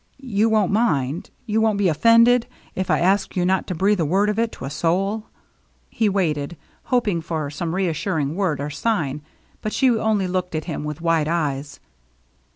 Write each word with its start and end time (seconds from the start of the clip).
You 0.33 0.49
won't 0.49 0.71
mind— 0.71 1.29
you 1.45 1.61
won't 1.61 1.77
be 1.77 1.85
ofFended— 1.85 2.45
if 2.75 2.89
I 2.89 2.99
ask 3.01 3.35
you 3.35 3.45
not 3.45 3.67
to 3.67 3.75
breathe 3.75 3.99
a 3.99 4.03
word 4.05 4.29
of 4.31 4.39
it 4.39 4.51
to 4.53 4.65
a 4.65 4.69
soul?" 4.71 5.27
He 5.91 6.09
waited, 6.09 6.57
hoping 6.85 7.21
for 7.21 7.51
some 7.51 7.75
reassuring 7.75 8.33
word 8.33 8.59
or 8.59 8.71
sign, 8.71 9.21
but 9.61 9.73
she 9.73 9.91
only 9.91 10.25
looked 10.27 10.55
at 10.55 10.65
him 10.65 10.83
with 10.83 11.01
wide 11.01 11.27
eyes. 11.27 11.79